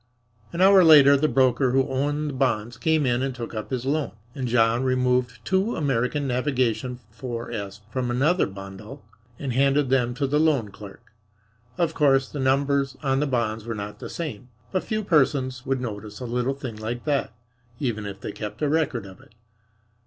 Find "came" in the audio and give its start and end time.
2.75-3.05